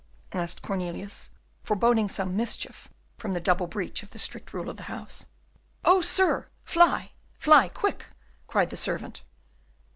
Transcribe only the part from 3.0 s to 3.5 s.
from the